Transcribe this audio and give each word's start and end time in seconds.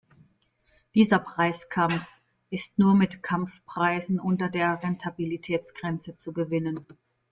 Dieser 0.95 1.19
Preiskampf 1.19 2.01
ist 2.49 2.79
nur 2.79 2.95
mit 2.95 3.21
Kampfpreisen 3.21 4.19
unter 4.19 4.49
der 4.49 4.81
Rentabilitätsgrenze 4.81 6.17
zu 6.17 6.33
gewinnen. 6.33 6.87